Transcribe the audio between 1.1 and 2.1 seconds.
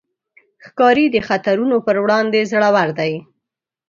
د خطرونو پر